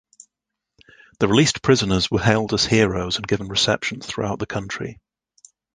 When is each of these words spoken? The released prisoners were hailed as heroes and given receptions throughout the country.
The 1.19 1.27
released 1.27 1.61
prisoners 1.61 2.09
were 2.09 2.17
hailed 2.21 2.55
as 2.55 2.65
heroes 2.65 3.17
and 3.17 3.27
given 3.27 3.47
receptions 3.49 4.03
throughout 4.07 4.39
the 4.39 4.47
country. 4.47 4.99